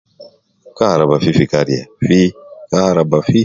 Kaaraba 0.77 1.15
fifi 1.23 1.43
kariya, 1.51 1.85
fi 2.07 2.19
kaaraba 2.69 3.17